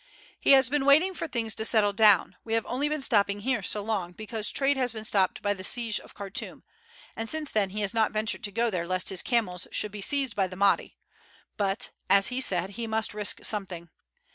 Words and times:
He 0.39 0.53
has 0.53 0.67
been 0.67 0.85
waiting 0.87 1.13
for 1.13 1.27
things 1.27 1.53
to 1.53 1.63
settle 1.63 1.93
down; 1.93 2.35
we 2.43 2.55
have 2.55 2.65
only 2.65 2.89
been 2.89 3.03
stopping 3.03 3.41
here 3.41 3.61
so 3.61 3.83
long 3.83 4.13
because 4.13 4.49
trade 4.49 4.75
has 4.75 4.91
been 4.93 5.05
stopped 5.05 5.43
by 5.43 5.53
the 5.53 5.63
siege 5.63 5.99
of 5.99 6.15
Khartoum, 6.15 6.63
and 7.15 7.29
since 7.29 7.51
then 7.51 7.69
he 7.69 7.81
has 7.81 7.93
not 7.93 8.11
ventured 8.11 8.43
to 8.45 8.51
go 8.51 8.71
there 8.71 8.87
lest 8.87 9.09
his 9.09 9.21
camels 9.21 9.67
should 9.69 9.91
be 9.91 10.01
seized 10.01 10.35
by 10.35 10.47
the 10.47 10.55
Mahdi; 10.55 10.97
but, 11.55 11.91
as 12.09 12.29
he 12.29 12.41
said, 12.41 12.71
he 12.71 12.87
must 12.87 13.13
risk 13.13 13.43
something. 13.45 13.91